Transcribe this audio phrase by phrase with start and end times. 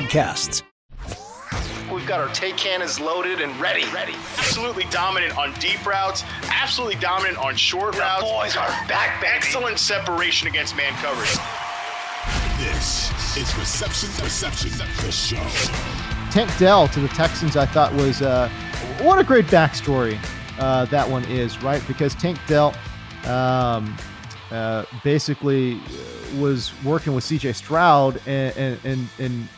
[0.00, 0.62] podcasts.
[1.92, 3.84] We've got our take cannons loaded and ready.
[3.92, 4.14] Ready.
[4.38, 6.24] Absolutely dominant on deep routes.
[6.44, 8.22] Absolutely dominant on short the routes.
[8.22, 9.32] boys are back, baby.
[9.34, 11.36] Excellent separation against man coverage.
[12.58, 14.70] This is Reception Perception,
[15.04, 15.36] the show.
[16.30, 18.48] Tank Dell to the Texans, I thought was uh,
[19.00, 20.18] what a great backstory
[20.58, 21.82] uh, that one is, right?
[21.88, 22.74] Because Tank Dell
[23.24, 23.96] um,
[24.50, 25.80] uh, basically
[26.38, 29.48] was working with CJ Stroud and, and, and, and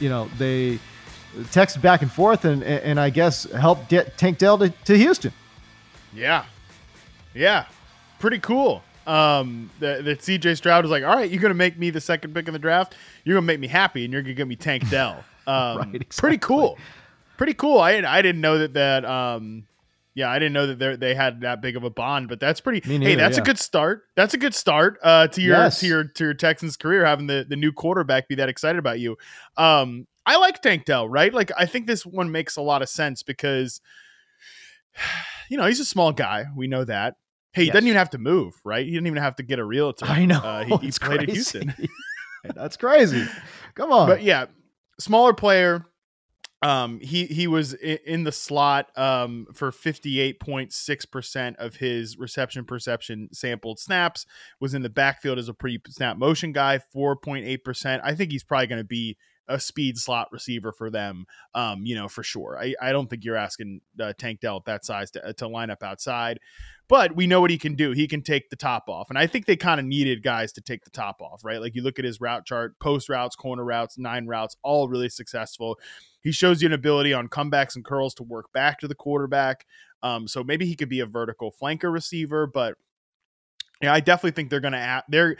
[0.00, 0.78] you know they
[1.36, 5.32] texted back and forth and and I guess helped get Tank Dell to, to Houston.
[6.14, 6.44] Yeah,
[7.34, 7.66] yeah,
[8.18, 8.82] pretty cool.
[9.06, 12.34] Um, that, that CJ Stroud was like, all right, you're gonna make me the second
[12.34, 12.96] pick in the draft.
[13.24, 15.24] You're gonna make me happy, and you're gonna get me Tank Dell.
[15.48, 16.06] Um, right, exactly.
[16.18, 16.76] pretty cool,
[17.36, 17.78] pretty cool.
[17.78, 19.64] I I didn't know that that um.
[20.16, 22.80] Yeah, I didn't know that they had that big of a bond, but that's pretty.
[22.88, 23.42] Neither, hey, that's yeah.
[23.42, 24.04] a good start.
[24.16, 25.78] That's a good start uh, to your Yes.
[25.80, 28.98] to your to your Texans career, having the the new quarterback be that excited about
[28.98, 29.18] you.
[29.58, 31.32] Um, I like Tank Dell, right?
[31.34, 33.80] Like, I think this one makes a lot of sense because,
[35.50, 36.46] you know, he's a small guy.
[36.56, 37.16] We know that.
[37.52, 37.74] Hey, he Yes.
[37.74, 38.84] doesn't even have to move, right?
[38.84, 40.06] He didn't even have to get a realtor.
[40.06, 41.32] I know Uh, he, he played at crazy.
[41.32, 41.74] Houston.
[42.54, 43.24] That's crazy.
[43.74, 44.46] Come on, But yeah,
[44.98, 45.84] smaller player.
[46.62, 51.76] Um, he he was in the slot um, for fifty eight point six percent of
[51.76, 54.24] his reception perception sampled snaps.
[54.58, 58.02] Was in the backfield as a pre snap motion guy, four point eight percent.
[58.04, 59.16] I think he's probably going to be
[59.48, 61.26] a speed slot receiver for them.
[61.54, 62.58] Um, you know for sure.
[62.60, 65.70] I, I don't think you're asking uh, Tank Dell at that size to to line
[65.70, 66.38] up outside.
[66.88, 67.90] But we know what he can do.
[67.90, 69.08] He can take the top off.
[69.10, 71.60] And I think they kind of needed guys to take the top off, right?
[71.60, 75.08] Like you look at his route chart, post routes, corner routes, nine routes, all really
[75.08, 75.78] successful.
[76.26, 79.64] He shows you an ability on comebacks and curls to work back to the quarterback.
[80.02, 82.74] Um, so maybe he could be a vertical flanker receiver, but
[83.80, 85.36] yeah, I definitely think they're gonna a- they're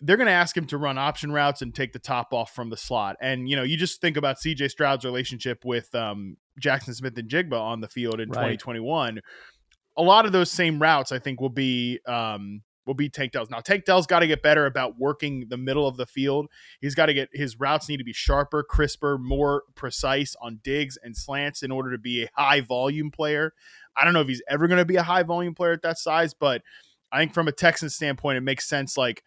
[0.00, 2.76] they're gonna ask him to run option routes and take the top off from the
[2.76, 3.14] slot.
[3.20, 7.80] And you know, you just think about CJ Stroud's relationship with um, Jaxon Smith-Njigba on
[7.80, 8.58] the field in Right.
[8.58, 9.20] 2021.
[9.96, 13.50] A lot of those same routes, I think, will be um, will be Tank Dell's.
[13.50, 16.46] Now, Tank Dell's got to get better about working the middle of the field.
[16.80, 20.96] He's got to get his routes need to be sharper, crisper, more precise on digs
[21.02, 23.52] and slants in order to be a high volume player.
[23.96, 25.98] I don't know if he's ever going to be a high volume player at that
[25.98, 26.62] size, but
[27.10, 28.96] I think from a Texans standpoint, it makes sense.
[28.96, 29.22] Like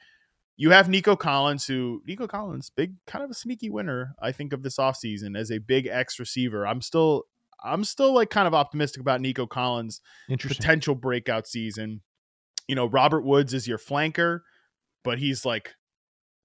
[0.57, 4.53] you have Nico Collins, who Nico Collins, big kind of a sneaky winner, I think,
[4.53, 6.67] of this offseason as a big X receiver.
[6.67, 7.25] I'm still
[7.63, 10.01] I'm still like kind of optimistic about Nico Collins
[10.37, 12.01] potential breakout season.
[12.69, 14.41] You know, Robert Woods is your flanker,
[15.03, 15.73] but he's like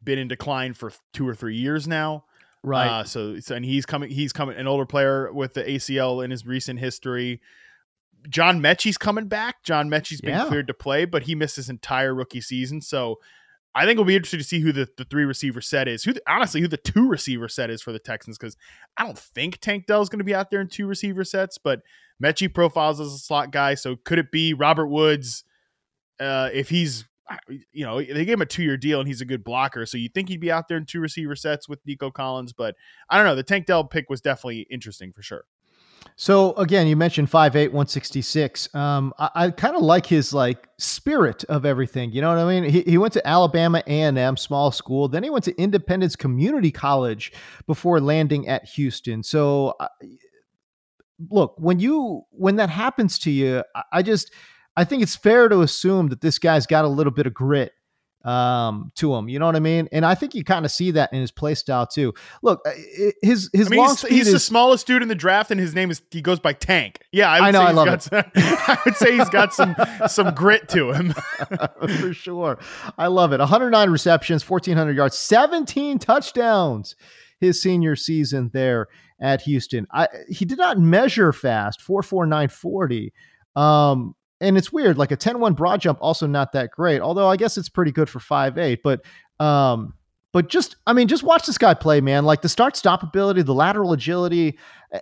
[0.03, 2.25] been in decline for two or three years now.
[2.63, 2.89] Right.
[2.89, 4.11] Uh, so, so and he's coming.
[4.11, 4.57] He's coming.
[4.57, 7.43] An older player with the ACL in his recent history.
[8.31, 9.63] John Metchie's coming back.
[9.65, 10.47] John Metchie's been Yeah.
[10.47, 12.81] cleared to play, but he missed his entire rookie season.
[12.81, 13.21] So
[13.75, 16.05] I think it'll be interesting to see who the, the three receiver set is.
[16.05, 18.57] Who the, honestly, who the two receiver set is for the Texans because
[18.97, 21.83] I don't think Tank Dell's going to be out there in two receiver sets, but
[22.23, 23.75] Metchie profiles as a slot guy.
[23.75, 25.45] So could it be Robert Woods
[26.21, 27.05] uh, if he's
[27.73, 29.97] you know they gave him a two year deal and he's a good blocker, so
[29.97, 32.75] you think he'd be out there in two receiver sets with Nico Collins, but
[33.09, 33.35] I don't know.
[33.35, 35.45] The Tank Dell pick was definitely interesting for sure.
[36.17, 38.75] So again, you mentioned 5'8", 166.
[38.75, 42.13] Um, I, I kind of like his like spirit of everything.
[42.13, 42.71] You know what I mean?
[42.71, 45.09] He, he went to Alabama A&M, small school.
[45.09, 47.33] Then he went to Independence Community College
[47.67, 49.23] before landing at Houston.
[49.23, 49.89] So uh,
[51.31, 54.33] look, when you when that happens to you, I, I just
[54.77, 57.73] I think it's fair to assume that this guy's got a little bit of grit
[58.25, 60.91] um to him you know what i mean and i think you kind of see
[60.91, 62.71] that in his play style too look uh,
[63.21, 65.75] his his I mean, long he's, he's the smallest dude in the draft, and his
[65.75, 67.01] name is he goes by Tank.
[67.13, 69.53] Yeah, I, would I know, Say I love got Some, I would say he's got
[69.53, 69.77] some
[70.09, 71.13] some grit to him.
[71.99, 72.59] for sure.
[72.97, 73.41] I love it.
[73.41, 76.97] 109 receptions, 1,400 yards, 17 touchdowns.
[77.41, 78.89] his senior season there
[79.21, 79.87] at Houston.
[79.93, 83.13] I, he did not measure fast, 44940.
[83.55, 87.29] Um, and it's weird, like a 10 1 broad jump, also not that great, although
[87.29, 88.83] I guess it's pretty good for five eight.
[88.83, 89.05] But,
[89.41, 89.95] um,
[90.33, 92.25] but just, I mean, just watch this guy play, man.
[92.25, 94.59] Like the start stop ability, the lateral agility,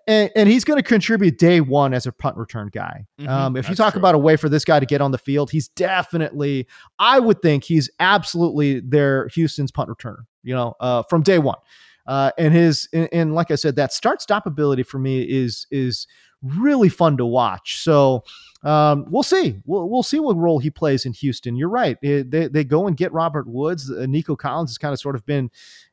[0.07, 3.07] and, and he's going to contribute day one as a punt return guy.
[3.19, 3.99] Mhm, um, if you talk true.
[3.99, 6.69] about a way for this guy to get on the field, he's definitely,
[6.99, 11.59] I would think he's absolutely their Houston's punt returner, you know, uh, from day one.
[12.07, 15.67] Uh, and his, and, and like I said, that start stop ability for me is,
[15.71, 16.07] is
[16.43, 17.83] really fun to watch.
[17.83, 18.25] So,
[18.63, 19.57] um, we'll see.
[19.67, 21.57] We'll, we'll see what role he plays in Houston.
[21.57, 21.99] You're right.
[22.01, 23.91] They, they, they go and get Robert Woods.
[23.91, 25.51] Uh, Nico Collins has kind of sort of been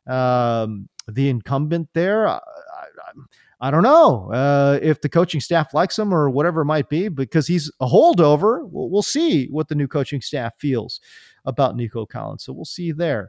[0.08, 2.28] um, the incumbent there.
[2.28, 3.12] I, I,
[3.62, 7.10] I don't know uh, if the coaching staff likes him or whatever it might be
[7.10, 8.62] because he's a holdover.
[8.70, 11.02] We'll, we'll see what the new coaching staff feels
[11.46, 12.44] about Nico Collins.
[12.44, 13.28] So we'll see there.